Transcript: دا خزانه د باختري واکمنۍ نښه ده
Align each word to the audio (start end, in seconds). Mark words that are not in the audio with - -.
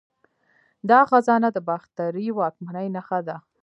دا 0.89 0.99
خزانه 1.09 1.49
د 1.53 1.57
باختري 1.69 2.25
واکمنۍ 2.39 2.87
نښه 2.95 3.19
ده 3.27 3.37